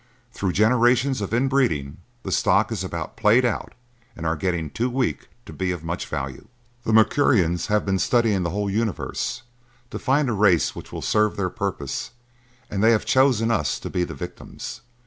[0.33, 3.73] Through generations of in breeding, the stock is about played out
[4.15, 6.47] and are getting too weak to be of much value.
[6.85, 9.43] "The Mercurians have been studying the whole universe
[9.91, 12.09] to find a race which will serve their purpose
[12.67, 14.81] and they have chosen us to be the victims.